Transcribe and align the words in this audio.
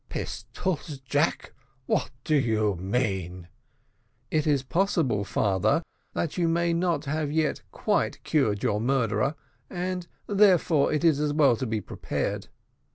"Right! 0.01 0.25
pistols, 0.25 0.97
Jack! 1.01 1.53
What 1.85 2.09
do 2.23 2.35
you 2.35 2.75
mean?" 2.75 3.49
"It 4.31 4.47
is 4.47 4.63
possible, 4.63 5.23
father, 5.23 5.83
that 6.15 6.39
you 6.39 6.47
may 6.47 6.73
not 6.73 7.05
have 7.05 7.31
yet 7.31 7.61
quite 7.71 8.23
cured 8.23 8.63
your 8.63 8.81
murderer, 8.81 9.35
and 9.69 10.07
therefore 10.25 10.91
it 10.91 11.03
is 11.03 11.19
as 11.19 11.33
well 11.33 11.55
to 11.55 11.67
be 11.67 11.81
prepared. 11.81 12.47